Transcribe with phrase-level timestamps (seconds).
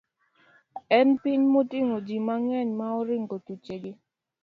[0.97, 3.91] en piny moting'o ji mang'eny ma oringo thuchegi.